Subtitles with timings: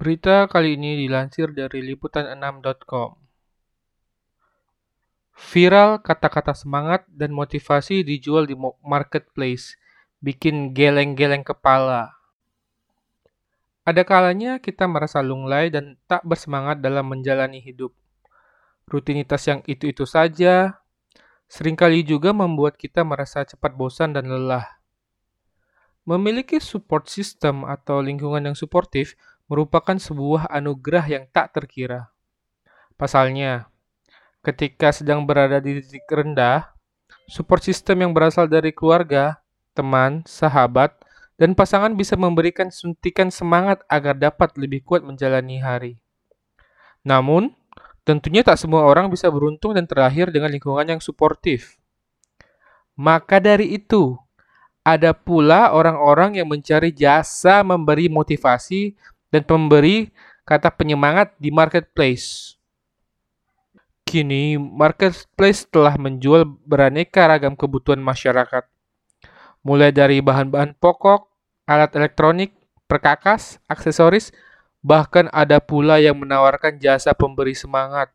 [0.00, 3.20] Berita kali ini dilansir dari liputan6.com.
[5.36, 9.76] Viral kata-kata semangat dan motivasi dijual di marketplace,
[10.24, 12.16] bikin geleng-geleng kepala.
[13.84, 17.92] Ada kalanya kita merasa lunglai dan tak bersemangat dalam menjalani hidup.
[18.88, 20.80] Rutinitas yang itu-itu saja,
[21.44, 24.64] sering kali juga membuat kita merasa cepat bosan dan lelah.
[26.08, 29.12] Memiliki support system atau lingkungan yang suportif
[29.50, 32.14] merupakan sebuah anugerah yang tak terkira.
[32.94, 33.66] Pasalnya,
[34.46, 36.70] ketika sedang berada di titik rendah,
[37.26, 39.42] support system yang berasal dari keluarga,
[39.74, 40.94] teman, sahabat,
[41.34, 45.92] dan pasangan bisa memberikan suntikan semangat agar dapat lebih kuat menjalani hari.
[47.02, 47.50] Namun,
[48.06, 51.80] tentunya tak semua orang bisa beruntung dan terlahir dengan lingkungan yang suportif.
[52.94, 54.14] Maka dari itu,
[54.84, 58.96] ada pula orang-orang yang mencari jasa memberi motivasi
[59.30, 60.10] dan pemberi
[60.42, 62.58] kata penyemangat di marketplace.
[64.02, 68.66] Kini, marketplace telah menjual beraneka ragam kebutuhan masyarakat,
[69.62, 71.30] mulai dari bahan-bahan pokok,
[71.62, 72.50] alat elektronik,
[72.90, 74.34] perkakas, aksesoris,
[74.82, 78.10] bahkan ada pula yang menawarkan jasa pemberi semangat.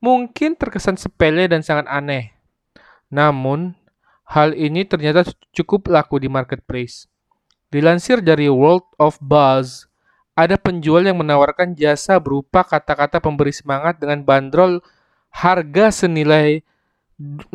[0.00, 2.32] Mungkin terkesan sepele dan sangat aneh,
[3.12, 3.76] namun
[4.24, 7.10] hal ini ternyata cukup laku di marketplace.
[7.68, 9.87] Dilansir dari World of Buzz,
[10.38, 14.78] ada penjual yang menawarkan jasa berupa kata-kata pemberi semangat dengan bandrol
[15.34, 16.62] harga senilai
[17.18, 17.50] 0,2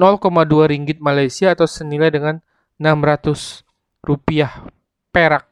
[0.68, 2.44] ringgit Malaysia atau senilai dengan
[2.76, 3.64] 600
[4.04, 4.68] rupiah
[5.16, 5.48] perak.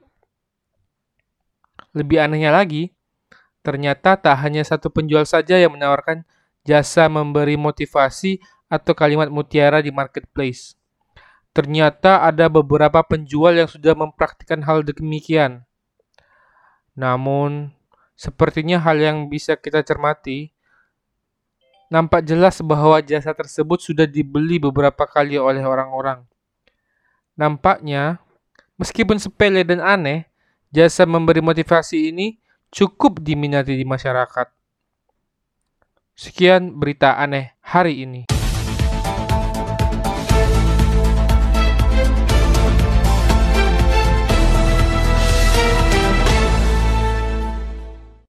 [1.96, 2.92] Lebih anehnya lagi,
[3.64, 6.28] ternyata tak hanya satu penjual saja yang menawarkan
[6.68, 10.76] jasa memberi motivasi atau kalimat mutiara di marketplace.
[11.56, 15.64] Ternyata ada beberapa penjual yang sudah mempraktikkan hal demikian.
[16.98, 17.72] Namun,
[18.18, 20.52] sepertinya hal yang bisa kita cermati,
[21.92, 26.24] nampak jelas bahwa jasa tersebut sudah dibeli beberapa kali oleh orang-orang.
[27.36, 28.20] Nampaknya,
[28.80, 30.28] meskipun sepele dan aneh,
[30.72, 32.40] jasa memberi motivasi ini
[32.72, 34.48] cukup diminati di masyarakat.
[36.16, 38.41] Sekian berita aneh hari ini.